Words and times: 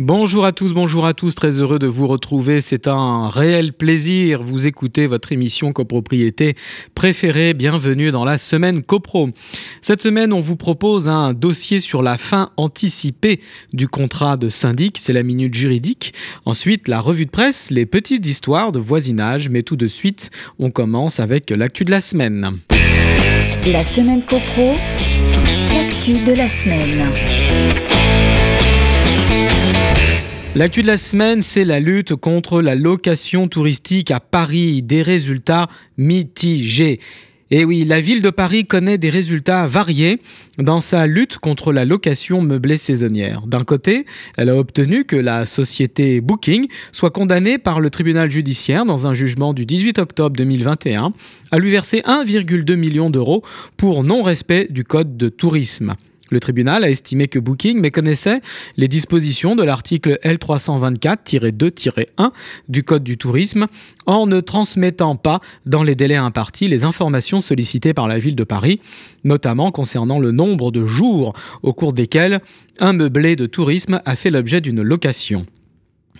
Bonjour 0.00 0.44
à 0.44 0.50
tous, 0.50 0.72
bonjour 0.72 1.06
à 1.06 1.14
tous, 1.14 1.36
très 1.36 1.60
heureux 1.60 1.78
de 1.78 1.86
vous 1.86 2.08
retrouver. 2.08 2.60
C'est 2.60 2.88
un 2.88 3.28
réel 3.28 3.72
plaisir. 3.72 4.42
Vous 4.42 4.66
écoutez 4.66 5.06
votre 5.06 5.30
émission 5.30 5.72
copropriété 5.72 6.56
préférée. 6.96 7.54
Bienvenue 7.54 8.10
dans 8.10 8.24
la 8.24 8.36
semaine 8.36 8.82
copro. 8.82 9.28
Cette 9.82 10.02
semaine, 10.02 10.32
on 10.32 10.40
vous 10.40 10.56
propose 10.56 11.08
un 11.08 11.32
dossier 11.32 11.78
sur 11.78 12.02
la 12.02 12.18
fin 12.18 12.50
anticipée 12.56 13.40
du 13.72 13.86
contrat 13.86 14.36
de 14.36 14.48
syndic. 14.48 14.98
C'est 14.98 15.12
la 15.12 15.22
minute 15.22 15.54
juridique. 15.54 16.12
Ensuite, 16.44 16.88
la 16.88 16.98
revue 16.98 17.26
de 17.26 17.30
presse, 17.30 17.70
les 17.70 17.86
petites 17.86 18.26
histoires 18.26 18.72
de 18.72 18.80
voisinage. 18.80 19.48
Mais 19.48 19.62
tout 19.62 19.76
de 19.76 19.86
suite, 19.86 20.30
on 20.58 20.72
commence 20.72 21.20
avec 21.20 21.50
l'actu 21.50 21.84
de 21.84 21.92
la 21.92 22.00
semaine. 22.00 22.58
La 23.64 23.84
semaine 23.84 24.22
copro, 24.22 24.74
l'actu 25.72 26.24
de 26.24 26.32
la 26.32 26.48
semaine. 26.48 28.33
L'actu 30.56 30.82
de 30.82 30.86
la 30.86 30.96
semaine, 30.96 31.42
c'est 31.42 31.64
la 31.64 31.80
lutte 31.80 32.14
contre 32.14 32.62
la 32.62 32.76
location 32.76 33.48
touristique 33.48 34.12
à 34.12 34.20
Paris. 34.20 34.82
Des 34.82 35.02
résultats 35.02 35.68
mitigés. 35.96 37.00
Et 37.50 37.64
oui, 37.64 37.84
la 37.84 38.00
ville 38.00 38.22
de 38.22 38.30
Paris 38.30 38.64
connaît 38.64 38.96
des 38.96 39.10
résultats 39.10 39.66
variés 39.66 40.20
dans 40.58 40.80
sa 40.80 41.08
lutte 41.08 41.38
contre 41.38 41.72
la 41.72 41.84
location 41.84 42.40
meublée 42.40 42.76
saisonnière. 42.76 43.42
D'un 43.48 43.64
côté, 43.64 44.06
elle 44.36 44.48
a 44.48 44.56
obtenu 44.56 45.04
que 45.04 45.16
la 45.16 45.44
société 45.44 46.20
Booking 46.20 46.68
soit 46.92 47.10
condamnée 47.10 47.58
par 47.58 47.80
le 47.80 47.90
tribunal 47.90 48.30
judiciaire 48.30 48.84
dans 48.84 49.08
un 49.08 49.14
jugement 49.14 49.54
du 49.54 49.66
18 49.66 49.98
octobre 49.98 50.36
2021 50.36 51.12
à 51.50 51.58
lui 51.58 51.72
verser 51.72 51.98
1,2 52.06 52.76
million 52.76 53.10
d'euros 53.10 53.42
pour 53.76 54.04
non-respect 54.04 54.68
du 54.70 54.84
code 54.84 55.16
de 55.16 55.28
tourisme. 55.28 55.96
Le 56.30 56.40
tribunal 56.40 56.84
a 56.84 56.90
estimé 56.90 57.28
que 57.28 57.38
Booking 57.38 57.78
méconnaissait 57.78 58.40
les 58.76 58.88
dispositions 58.88 59.54
de 59.56 59.62
l'article 59.62 60.18
L324-2-1 60.24 62.30
du 62.68 62.82
Code 62.82 63.04
du 63.04 63.18
tourisme 63.18 63.66
en 64.06 64.26
ne 64.26 64.40
transmettant 64.40 65.16
pas 65.16 65.40
dans 65.66 65.82
les 65.82 65.94
délais 65.94 66.16
impartis 66.16 66.66
les 66.68 66.84
informations 66.84 67.42
sollicitées 67.42 67.94
par 67.94 68.08
la 68.08 68.18
ville 68.18 68.36
de 68.36 68.44
Paris, 68.44 68.80
notamment 69.22 69.70
concernant 69.70 70.18
le 70.18 70.32
nombre 70.32 70.70
de 70.70 70.86
jours 70.86 71.34
au 71.62 71.74
cours 71.74 71.92
desquels 71.92 72.40
un 72.80 72.94
meublé 72.94 73.36
de 73.36 73.46
tourisme 73.46 74.00
a 74.04 74.16
fait 74.16 74.30
l'objet 74.30 74.60
d'une 74.60 74.82
location. 74.82 75.46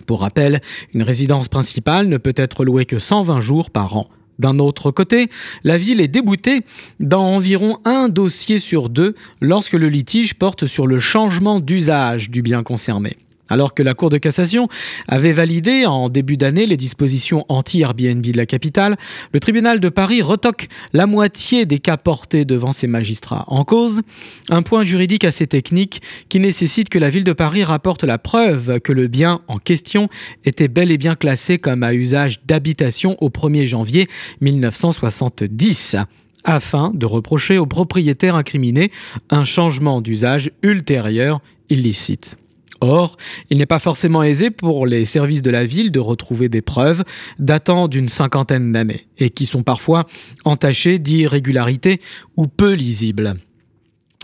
Pour 0.06 0.20
rappel, 0.20 0.60
une 0.92 1.02
résidence 1.02 1.48
principale 1.48 2.06
ne 2.08 2.18
peut 2.18 2.34
être 2.36 2.64
louée 2.64 2.84
que 2.84 2.98
120 2.98 3.40
jours 3.40 3.70
par 3.70 3.96
an. 3.96 4.08
D'un 4.38 4.58
autre 4.58 4.90
côté, 4.90 5.28
la 5.62 5.76
ville 5.76 6.00
est 6.00 6.08
déboutée 6.08 6.62
dans 7.00 7.24
environ 7.24 7.78
un 7.84 8.08
dossier 8.08 8.58
sur 8.58 8.88
deux 8.88 9.14
lorsque 9.40 9.74
le 9.74 9.88
litige 9.88 10.34
porte 10.34 10.66
sur 10.66 10.86
le 10.86 10.98
changement 10.98 11.60
d'usage 11.60 12.30
du 12.30 12.42
bien 12.42 12.62
concerné. 12.62 13.16
Alors 13.48 13.74
que 13.74 13.82
la 13.82 13.94
Cour 13.94 14.10
de 14.10 14.18
cassation 14.18 14.68
avait 15.06 15.32
validé 15.32 15.84
en 15.86 16.08
début 16.08 16.36
d'année 16.36 16.66
les 16.66 16.76
dispositions 16.76 17.44
anti-Airbnb 17.48 18.22
de 18.22 18.36
la 18.36 18.46
capitale, 18.46 18.96
le 19.32 19.40
tribunal 19.40 19.80
de 19.80 19.88
Paris 19.88 20.22
retoque 20.22 20.68
la 20.92 21.06
moitié 21.06 21.66
des 21.66 21.78
cas 21.78 21.96
portés 21.96 22.44
devant 22.44 22.72
ses 22.72 22.86
magistrats. 22.86 23.44
En 23.48 23.64
cause, 23.64 24.00
un 24.48 24.62
point 24.62 24.84
juridique 24.84 25.24
assez 25.24 25.46
technique 25.46 26.00
qui 26.28 26.40
nécessite 26.40 26.88
que 26.88 26.98
la 26.98 27.10
ville 27.10 27.24
de 27.24 27.32
Paris 27.32 27.64
rapporte 27.64 28.04
la 28.04 28.18
preuve 28.18 28.80
que 28.80 28.92
le 28.92 29.08
bien 29.08 29.42
en 29.48 29.58
question 29.58 30.08
était 30.44 30.68
bel 30.68 30.90
et 30.90 30.98
bien 30.98 31.14
classé 31.14 31.58
comme 31.58 31.82
à 31.82 31.94
usage 31.94 32.40
d'habitation 32.46 33.16
au 33.20 33.28
1er 33.28 33.66
janvier 33.66 34.08
1970 34.40 35.96
afin 36.44 36.92
de 36.94 37.06
reprocher 37.06 37.58
au 37.58 37.66
propriétaire 37.66 38.36
incriminé 38.36 38.90
un 39.30 39.44
changement 39.44 40.00
d'usage 40.00 40.50
ultérieur 40.62 41.40
illicite. 41.70 42.36
Or, 42.84 43.16
il 43.48 43.58
n'est 43.58 43.66
pas 43.66 43.78
forcément 43.78 44.22
aisé 44.22 44.50
pour 44.50 44.86
les 44.86 45.06
services 45.06 45.40
de 45.42 45.50
la 45.50 45.64
ville 45.64 45.90
de 45.90 46.00
retrouver 46.00 46.50
des 46.50 46.60
preuves 46.60 47.02
datant 47.38 47.88
d'une 47.88 48.08
cinquantaine 48.08 48.72
d'années 48.72 49.06
et 49.18 49.30
qui 49.30 49.46
sont 49.46 49.62
parfois 49.62 50.06
entachées 50.44 50.98
d'irrégularités 50.98 52.00
ou 52.36 52.46
peu 52.46 52.72
lisibles. 52.72 53.36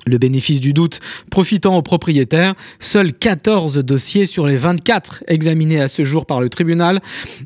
Le 0.06 0.19
bénéfice 0.19 0.60
du 0.60 0.72
doute 0.72 1.00
profitant 1.31 1.76
aux 1.76 1.82
propriétaires, 1.82 2.54
seuls 2.81 3.12
14 3.12 3.78
dossiers 3.78 4.26
sur 4.26 4.47
les 4.47 4.56
24 4.56 5.25
examinés 5.27 5.81
à 5.81 5.88
ce 5.88 6.04
jour 6.04 6.27
par 6.27 6.41
le 6.41 6.48
tribunal 6.48 7.00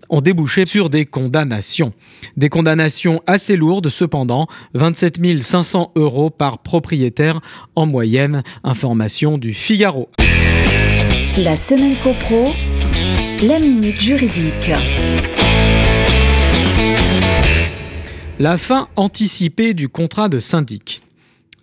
ont 0.08 0.20
débouché 0.20 0.64
sur 0.66 0.88
des 0.88 1.04
condamnations. 1.04 1.92
Des 2.36 2.48
condamnations 2.48 3.20
assez 3.26 3.56
lourdes 3.56 3.88
cependant, 3.88 4.46
27 4.74 5.42
500 5.42 5.92
euros 5.96 6.30
par 6.30 6.58
propriétaire 6.58 7.40
en 7.74 7.86
moyenne, 7.86 8.42
information 8.62 9.36
du 9.36 9.52
Figaro. 9.52 10.08
La 11.36 11.56
semaine 11.56 11.96
copro, 11.96 12.52
la 13.42 13.58
minute 13.58 14.00
juridique. 14.00 14.70
La 18.38 18.56
fin 18.56 18.86
anticipée 18.94 19.74
du 19.74 19.88
contrat 19.88 20.28
de 20.28 20.38
syndic. 20.38 21.02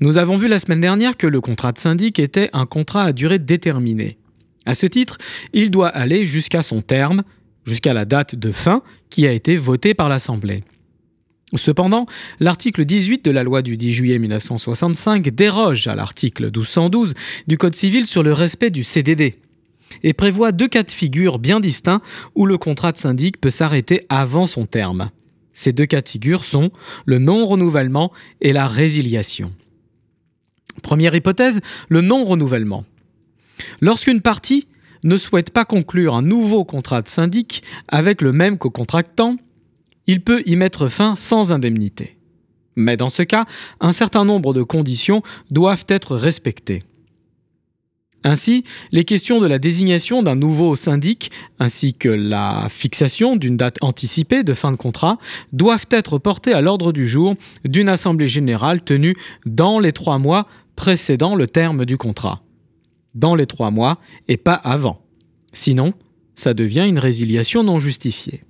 Nous 0.02 0.18
avons 0.18 0.36
vu 0.36 0.50
la 0.50 0.60
semaine 0.60 0.81
dernière 0.81 1.16
que 1.16 1.26
le 1.26 1.40
contrat 1.40 1.72
de 1.72 1.78
syndic 1.78 2.20
était 2.20 2.50
un 2.52 2.66
contrat 2.66 3.04
à 3.06 3.14
durée 3.14 3.40
déterminée. 3.40 4.18
À 4.66 4.76
ce 4.76 4.88
titre, 4.88 5.18
il 5.54 5.72
doit 5.72 5.88
aller 5.88 6.26
jusqu'à 6.26 6.64
son 6.64 6.81
terme, 6.81 7.24
jusqu'à 7.66 7.94
la 7.94 8.04
date 8.04 8.36
de 8.36 8.52
fin 8.52 8.84
qui 9.10 9.26
a 9.26 9.31
été 9.31 9.56
votée 9.56 9.94
par 9.94 10.10
l'Assemblée. 10.10 10.66
Cependant, 11.56 12.08
l'article 12.42 12.84
18 12.84 13.24
de 13.24 13.31
la 13.31 13.44
loi 13.44 13.62
du 13.62 13.78
10 13.78 13.94
juillet 13.94 14.20
1965 14.20 15.30
déroge 15.30 15.88
à 15.88 15.96
l'article 15.96 16.48
1212 16.48 17.14
du 17.48 17.58
Code 17.58 17.76
civil 17.76 18.06
sur 18.06 18.22
le 18.22 18.34
respect 18.34 18.70
du 18.70 18.84
CDD 18.84 19.38
et 20.03 20.13
prévoit 20.13 20.52
deux 20.52 20.68
cas 20.68 20.84
de 20.84 20.91
figure 20.91 21.40
bien 21.40 21.59
distincts 21.59 22.02
où 22.35 22.46
le 22.46 22.57
contrat 22.57 22.91
de 22.91 22.97
syndic 22.97 23.40
peut 23.40 23.50
s'arrêter 23.50 24.06
avant 24.09 24.47
son 24.47 24.66
terme. 24.66 25.09
Ces 25.53 25.74
deux 25.74 25.85
cas 25.85 26.02
de 26.02 26.07
figure 26.07 26.46
sont 26.46 26.72
le 27.06 27.19
non-renouvellement 27.19 28.12
et 28.40 28.53
la 28.53 28.68
résiliation. 28.68 29.51
Première 30.81 31.16
hypothèse, 31.16 31.59
le 31.90 32.01
non-renouvellement. 32.01 32.85
Lorsqu'une 33.81 34.22
partie 34.22 34.68
ne 35.03 35.18
souhaite 35.18 35.51
pas 35.51 35.66
conclure 35.66 36.16
un 36.16 36.22
nouveau 36.22 36.63
contrat 36.63 37.01
de 37.01 37.09
syndic 37.09 37.63
avec 37.88 38.22
le 38.22 38.31
même 38.31 38.57
co-contractant, 38.57 39.38
il 40.07 40.22
peut 40.22 40.41
y 40.46 40.56
mettre 40.56 40.88
fin 40.88 41.16
sans 41.16 41.51
indemnité. 41.51 42.18
Mais 42.75 42.97
dans 42.97 43.09
ce 43.09 43.24
cas, 43.24 43.46
un 43.80 43.94
certain 43.94 44.25
nombre 44.25 44.53
de 44.53 44.63
conditions 44.63 45.22
doivent 45.50 45.85
être 45.88 46.16
respectées. 46.16 46.84
Ainsi, 48.24 48.64
les 48.92 49.04
questions 49.04 49.42
de 49.42 49.48
la 49.48 49.58
désignation 49.58 50.22
d'un 50.22 50.36
nouveau 50.36 50.76
syndic 50.76 51.32
ainsi 51.59 51.94
que 51.94 52.09
la 52.09 52.68
fixation 52.70 53.36
d'une 53.36 53.58
date 53.58 53.78
anticipée 53.82 54.44
de 54.44 54.54
fin 54.54 54.72
de 54.72 54.78
contrat 54.78 55.18
doivent 55.54 55.88
être 55.90 56.20
portées 56.20 56.54
à 56.54 56.62
l'ordre 56.62 56.92
du 56.92 57.08
jour 57.08 57.36
d'une 57.66 57.90
assemblée 57.90 58.28
générale 58.28 58.84
tenue 58.84 59.16
dans 59.46 59.80
les 59.80 59.92
trois 59.92 60.20
mois 60.20 60.48
précédant 60.76 61.36
le 61.36 61.48
terme 61.48 61.86
du 61.86 61.98
contrat. 61.98 62.44
Dans 63.16 63.36
les 63.36 63.48
trois 63.48 63.72
mois 63.72 63.98
et 64.28 64.38
pas 64.38 64.54
avant. 64.54 65.02
Sinon, 65.54 65.94
ça 66.36 66.54
devient 66.54 66.86
une 66.88 67.00
résiliation 67.00 67.64
non 67.64 67.80
justifiée. 67.80 68.44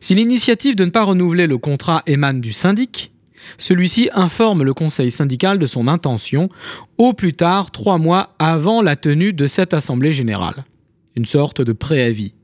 Si 0.00 0.14
l'initiative 0.14 0.76
de 0.76 0.84
ne 0.84 0.90
pas 0.90 1.04
renouveler 1.04 1.46
le 1.46 1.58
contrat 1.58 2.02
émane 2.06 2.40
du 2.40 2.52
syndic, 2.52 3.12
celui-ci 3.58 4.10
informe 4.14 4.62
le 4.62 4.74
conseil 4.74 5.10
syndical 5.10 5.58
de 5.58 5.66
son 5.66 5.88
intention 5.88 6.48
au 6.98 7.12
plus 7.12 7.32
tard 7.32 7.70
trois 7.70 7.98
mois 7.98 8.34
avant 8.38 8.82
la 8.82 8.96
tenue 8.96 9.32
de 9.32 9.46
cette 9.46 9.74
assemblée 9.74 10.12
générale, 10.12 10.64
une 11.16 11.26
sorte 11.26 11.60
de 11.60 11.72
préavis, 11.72 12.34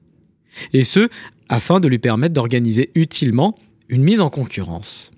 et 0.72 0.84
ce, 0.84 1.08
afin 1.48 1.80
de 1.80 1.88
lui 1.88 1.98
permettre 1.98 2.34
d'organiser 2.34 2.90
utilement 2.94 3.56
une 3.88 4.02
mise 4.02 4.20
en 4.20 4.30
concurrence. 4.30 5.10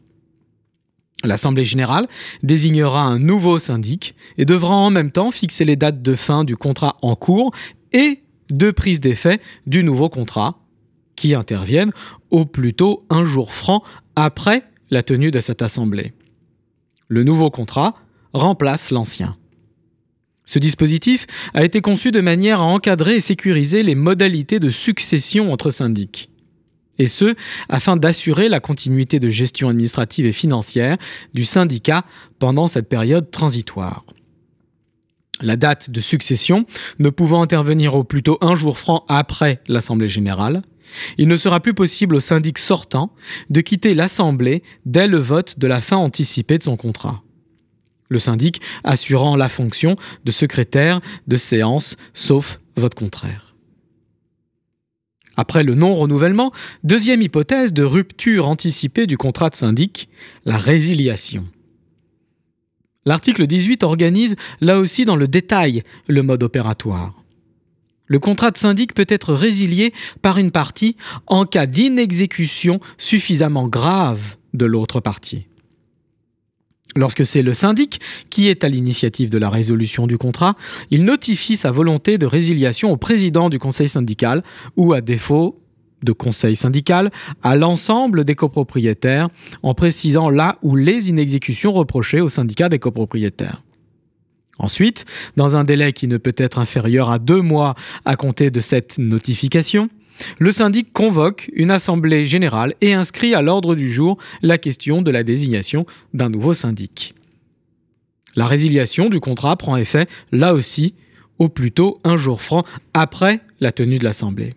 L'Assemblée 1.25 1.65
générale 1.65 2.07
désignera 2.45 3.03
un 3.03 3.19
nouveau 3.19 3.59
syndic 3.59 4.15
et 4.37 4.45
devra 4.45 4.77
en 4.77 4.91
même 4.91 5.11
temps 5.11 5.33
fixer 5.33 5.65
les 5.65 5.75
dates 5.75 6.01
de 6.01 6.15
fin 6.15 6.45
du 6.45 6.57
contrat 6.57 6.97
en 7.03 7.17
cours 7.17 7.53
et 7.93 8.23
de 8.51 8.71
prise 8.71 9.01
d'effet 9.01 9.41
du 9.67 9.83
nouveau 9.83 10.09
contrat, 10.09 10.61
qui 11.17 11.35
interviennent 11.35 11.93
au 12.31 12.47
plus 12.47 12.75
tôt 12.75 13.05
un 13.11 13.25
jour 13.25 13.53
franc 13.53 13.83
après 14.15 14.63
la 14.91 15.03
tenue 15.03 15.31
de 15.31 15.41
cette 15.41 15.63
assemblée. 15.63 16.13
Le 17.09 17.25
nouveau 17.25 17.51
contrat 17.51 17.95
remplace 18.33 18.91
l'ancien. 18.91 19.37
Ce 20.45 20.59
dispositif 20.59 21.27
a 21.53 21.65
été 21.65 21.81
conçu 21.81 22.11
de 22.11 22.21
manière 22.21 22.61
à 22.63 22.65
encadrer 22.65 23.17
et 23.17 23.21
sécuriser 23.21 23.83
les 23.83 23.95
modalités 23.95 24.61
de 24.61 24.71
succession 24.71 25.53
entre 25.53 25.71
syndics. 25.71 26.31
Et 26.99 27.07
ce, 27.07 27.35
afin 27.69 27.97
d'assurer 27.97 28.49
la 28.49 28.59
continuité 28.59 29.21
de 29.21 29.29
gestion 29.29 29.69
administrative 29.69 30.27
et 30.27 30.33
financière 30.33 30.97
du 31.35 31.45
syndicat 31.45 32.05
pendant 32.39 32.67
cette 32.67 32.89
période 32.89 33.31
transitoire. 33.31 34.05
La 35.41 35.57
date 35.57 35.91
de 35.91 36.01
succession 36.01 36.67
ne 36.99 37.11
pouvant 37.11 37.43
intervenir 37.43 37.95
au 37.95 38.03
plus 38.03 38.23
tôt 38.23 38.39
un 38.41 38.57
jour 38.57 38.79
franc 38.79 39.05
après 39.07 39.61
l'Assemblée 39.69 40.09
générale, 40.09 40.63
il 41.17 41.29
ne 41.29 41.37
sera 41.37 41.61
plus 41.61 41.75
possible 41.75 42.17
au 42.17 42.21
syndic 42.21 42.59
sortant 42.59 43.15
de 43.51 43.61
quitter 43.61 43.95
l'Assemblée 43.95 44.63
dès 44.87 45.07
le 45.07 45.19
vote 45.19 45.59
de 45.59 45.67
la 45.67 45.81
fin 45.81 45.97
anticipée 45.97 46.59
de 46.59 46.63
son 46.63 46.77
contrat. 46.77 47.23
Le 48.09 48.19
syndic 48.19 48.61
assurant 48.85 49.37
la 49.37 49.49
fonction 49.49 49.97
de 50.25 50.31
secrétaire 50.31 51.01
de 51.27 51.37
séance, 51.37 51.97
sauf 52.15 52.59
vote 52.77 52.95
contraire. 52.95 53.55
Après 55.37 55.63
le 55.63 55.75
non-renouvellement, 55.75 56.53
deuxième 56.83 57.23
hypothèse 57.23 57.73
de 57.73 57.85
rupture 57.85 58.49
anticipée 58.49 59.07
du 59.07 59.17
contrat 59.17 59.51
de 59.51 59.55
syndic, 59.55 60.09
la 60.45 60.57
résiliation. 60.57 61.47
L'article 63.05 63.47
18 63.47 63.85
organise 63.85 64.37
là 64.61 64.79
aussi 64.79 65.05
dans 65.05 65.17
le 65.17 65.29
détail 65.29 65.83
le 66.09 66.23
mode 66.23 66.43
opératoire. 66.43 67.15
Le 68.09 68.19
contrat 68.19 68.51
de 68.51 68.57
syndic 68.57 68.95
peut 68.95 69.07
être 69.09 69.35
résilié 69.35 69.93
par 70.23 70.39
une 70.39 70.51
partie 70.51 70.97
en 71.27 71.45
cas 71.45 71.67
d'inexécution 71.67 72.81
suffisamment 72.97 73.69
grave 73.69 74.37
de 74.55 74.65
l'autre 74.65 75.01
partie. 75.01 75.47
Lorsque 76.97 77.25
c'est 77.25 77.43
le 77.43 77.53
syndic 77.55 78.01
qui 78.31 78.49
est 78.49 78.65
à 78.65 78.69
l'initiative 78.69 79.29
de 79.29 79.39
la 79.39 79.51
résolution 79.51 80.07
du 80.07 80.17
contrat, 80.17 80.57
il 80.91 81.05
notifie 81.05 81.57
sa 81.57 81.71
volonté 81.71 82.17
de 82.17 82.27
résiliation 82.27 82.91
au 82.91 82.97
président 82.97 83.51
du 83.51 83.59
conseil 83.59 83.89
syndical 83.89 84.43
ou, 84.77 84.95
à 84.95 85.03
défaut 85.03 85.61
de 86.03 86.13
conseil 86.13 86.57
syndical, 86.57 87.11
à 87.43 87.57
l'ensemble 87.57 88.25
des 88.25 88.35
copropriétaires 88.35 89.29
en 89.63 89.75
précisant 89.75 90.31
là 90.31 90.59
où 90.63 90.77
les 90.77 91.11
inexécutions 91.11 91.73
reprochées 91.73 92.21
au 92.21 92.29
syndicat 92.29 92.69
des 92.69 92.79
copropriétaires. 92.79 93.63
Ensuite, 94.59 95.05
dans 95.37 95.57
un 95.57 95.65
délai 95.65 95.93
qui 95.93 96.09
ne 96.09 96.17
peut 96.17 96.35
être 96.37 96.59
inférieur 96.59 97.11
à 97.11 97.19
deux 97.19 97.41
mois 97.41 97.75
à 98.05 98.17
compter 98.17 98.51
de 98.51 98.61
cette 98.61 98.99
notification, 98.99 99.89
le 100.39 100.51
syndic 100.51 100.93
convoque 100.93 101.51
une 101.55 101.71
assemblée 101.71 102.27
générale 102.27 102.75
et 102.81 102.93
inscrit 102.93 103.35
à 103.35 103.43
l'ordre 103.43 103.75
du 103.75 103.91
jour 103.93 104.19
la 104.43 104.59
question 104.59 105.03
de 105.03 105.11
la 105.11 105.23
désignation 105.23 105.87
d'un 106.13 106.29
nouveau 106.29 106.55
syndic. 106.55 107.15
La 108.35 108.47
résiliation 108.47 109.09
du 109.09 109.21
contrat 109.21 109.57
prend 109.57 109.77
effet, 109.77 110.07
là 110.33 110.55
aussi, 110.55 110.95
au 111.39 111.49
plus 111.49 111.73
tôt 111.73 112.01
un 112.05 112.17
jour 112.17 112.41
franc 112.41 112.65
après 112.95 113.41
la 113.61 113.73
tenue 113.73 113.99
de 113.99 114.05
l'assemblée. 114.05 114.55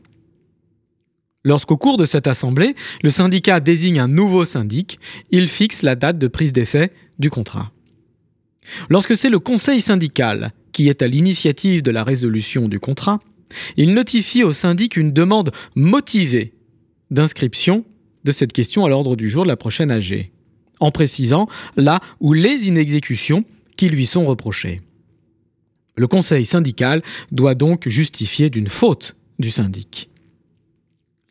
Lorsqu'au 1.44 1.78
cours 1.78 1.98
de 1.98 2.06
cette 2.06 2.28
assemblée, 2.28 2.76
le 3.02 3.10
syndicat 3.10 3.60
désigne 3.60 4.00
un 4.00 4.08
nouveau 4.08 4.46
syndic, 4.46 5.00
il 5.32 5.48
fixe 5.48 5.82
la 5.82 5.96
date 5.96 6.20
de 6.20 6.28
prise 6.28 6.54
d'effet 6.54 6.92
du 7.18 7.32
contrat. 7.32 7.72
Lorsque 8.92 9.16
c'est 9.16 9.30
le 9.30 9.40
conseil 9.40 9.80
syndical 9.80 10.52
qui 10.74 10.90
est 10.90 11.02
à 11.02 11.08
l'initiative 11.08 11.82
de 11.82 11.92
la 11.92 12.04
résolution 12.04 12.68
du 12.68 12.78
contrat, 12.78 13.22
il 13.78 13.94
notifie 13.94 14.44
au 14.44 14.52
syndic 14.52 14.98
une 14.98 15.14
demande 15.14 15.54
motivée 15.76 16.56
d'inscription 17.10 17.86
de 18.26 18.34
cette 18.34 18.52
question 18.52 18.84
à 18.84 18.90
l'ordre 18.90 19.16
du 19.16 19.30
jour 19.30 19.44
de 19.44 19.48
la 19.48 19.56
prochaine 19.56 19.92
AG, 19.92 20.30
en 20.82 20.92
précisant 20.92 21.48
là 21.78 22.02
où 22.20 22.34
les 22.34 22.68
inexécutions 22.68 23.46
qui 23.78 23.88
lui 23.88 24.06
sont 24.06 24.26
reprochées. 24.26 24.82
Le 25.96 26.08
conseil 26.08 26.46
syndical 26.46 27.02
doit 27.32 27.56
donc 27.56 27.88
justifier 27.88 28.50
d'une 28.50 28.68
faute 28.68 29.16
du 29.40 29.52
syndic. 29.52 30.10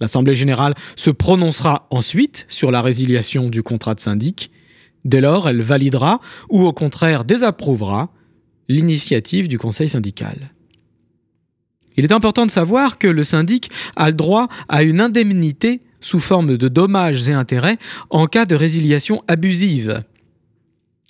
L'Assemblée 0.01 0.35
générale 0.35 0.75
se 0.97 1.11
prononcera 1.11 1.87
ensuite 1.91 2.47
sur 2.49 2.71
la 2.71 2.81
résiliation 2.81 3.51
du 3.51 3.63
contrat 3.63 3.95
de 3.95 4.01
syndic 4.01 4.51
Dès 5.05 5.20
lors, 5.20 5.49
elle 5.49 5.62
validera 5.62 6.20
ou 6.49 6.64
au 6.64 6.73
contraire 6.73 7.25
désapprouvera 7.25 8.11
l'initiative 8.69 9.49
du 9.49 9.58
conseil 9.58 9.88
syndical. 9.88 10.52
Il 11.97 12.05
est 12.05 12.12
important 12.12 12.47
de 12.47 12.50
savoir 12.50 12.99
que 12.99 13.08
le 13.08 13.25
syndic 13.25 13.70
a 13.97 14.08
le 14.08 14.14
droit 14.14 14.49
à 14.69 14.82
une 14.82 15.00
indemnité 15.00 15.81
sous 16.00 16.20
forme 16.20 16.56
de 16.56 16.69
dommages 16.69 17.29
et 17.29 17.32
intérêts 17.32 17.79
en 18.08 18.26
cas 18.26 18.47
de 18.47 18.55
résiliation 18.55 19.23
abusive, 19.29 20.02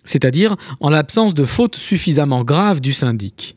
c'est-à-dire 0.04 0.56
en 0.80 0.90
l'absence 0.90 1.34
de 1.34 1.44
faute 1.44 1.76
suffisamment 1.76 2.44
grave 2.44 2.80
du 2.80 2.92
syndic. 2.92 3.56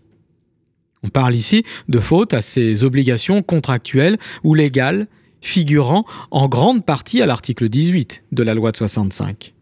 On 1.01 1.09
parle 1.09 1.36
ici 1.36 1.63
de 1.89 2.00
faute 2.00 2.33
à 2.33 2.41
ses 2.41 2.83
obligations 2.83 3.41
contractuelles 3.41 4.18
ou 4.44 4.53
légales 4.53 5.07
figurant 5.41 6.06
en 6.31 6.47
grande 6.47 6.86
partie 6.86 7.21
à 7.21 7.25
l'article 7.25 7.68
18 7.68 8.24
de 8.31 8.44
la 8.44 8.53
loi 8.53 8.71
de 8.71 8.77
65 8.77 9.53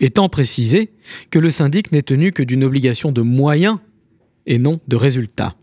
étant 0.00 0.28
précisé 0.28 0.92
que 1.30 1.38
le 1.38 1.50
syndic 1.50 1.92
n'est 1.92 2.02
tenu 2.02 2.32
que 2.32 2.42
d'une 2.42 2.64
obligation 2.64 3.12
de 3.12 3.22
moyens 3.22 3.78
et 4.46 4.58
non 4.58 4.80
de 4.88 4.96
résultats. 4.96 5.56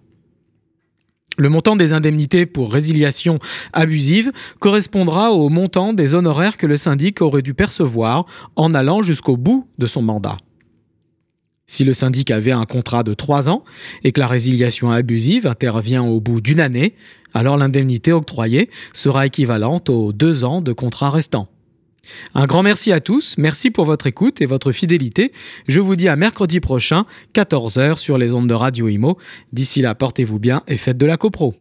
Le 1.38 1.50
montant 1.50 1.76
des 1.76 1.94
indemnités 1.94 2.46
pour 2.46 2.72
résiliation 2.72 3.40
abusive 3.74 4.32
correspondra 4.60 5.32
au 5.32 5.50
montant 5.50 5.94
des 5.94 6.14
honoraires 6.14 6.58
que 6.58 6.68
le 6.68 6.78
syndic 6.78 7.22
aurait 7.22 7.42
dû 7.42 7.56
percevoir 7.56 8.26
en 8.56 8.74
allant 8.76 9.02
jusqu'au 9.02 9.36
bout 9.36 9.68
de 9.80 9.88
son 9.88 10.04
mandat. 10.04 10.38
Si 11.66 11.84
le 11.84 11.94
syndic 11.94 12.30
avait 12.30 12.52
un 12.52 12.66
contrat 12.66 13.04
de 13.04 13.16
trois 13.16 13.50
ans 13.50 13.64
et 14.04 14.12
que 14.12 14.20
la 14.20 14.28
résiliation 14.28 14.92
abusive 14.92 15.48
intervient 15.48 16.04
au 16.04 16.20
bout 16.20 16.40
d'une 16.40 16.60
année, 16.60 16.94
alors 17.34 17.58
l'indemnité 17.58 18.12
octroyée 18.12 18.70
sera 18.94 19.26
équivalente 19.26 19.90
aux 19.90 20.14
deux 20.14 20.44
ans 20.44 20.62
de 20.62 20.74
contrat 20.74 21.10
restant. 21.10 21.48
Un 22.36 22.46
grand 22.46 22.64
merci 22.64 22.92
à 22.92 23.00
tous, 23.00 23.36
merci 23.38 23.72
pour 23.72 23.86
votre 23.86 24.08
écoute 24.08 24.42
et 24.42 24.46
votre 24.46 24.72
fidélité. 24.72 25.32
Je 25.68 25.80
vous 25.80 25.96
dis 25.96 26.08
à 26.08 26.16
mercredi 26.16 26.60
prochain, 26.60 27.06
14h 27.34 27.98
sur 27.98 28.18
les 28.18 28.34
ondes 28.34 28.48
de 28.48 28.54
Radio 28.54 28.88
Imo. 28.88 29.18
D'ici 29.52 29.82
là, 29.82 29.96
portez-vous 29.96 30.40
bien 30.40 30.64
et 30.68 30.78
faites 30.78 30.98
de 30.98 31.06
la 31.06 31.18
copro. 31.18 31.56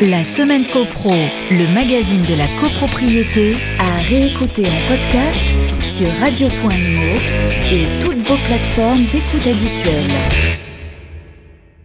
La 0.00 0.24
semaine 0.24 0.66
copro, 0.66 1.14
le 1.50 1.72
magazine 1.72 2.22
de 2.22 2.34
la 2.34 2.48
copropriété, 2.60 3.54
à 3.78 4.02
réécouter 4.02 4.66
en 4.66 4.88
podcast 4.88 5.54
sur 5.82 6.08
radio.imo 6.18 7.14
et 7.70 7.86
toutes 8.00 8.18
vos 8.26 8.38
plateformes 8.48 9.04
d'écoute 9.12 9.46
habituelles. 9.46 10.73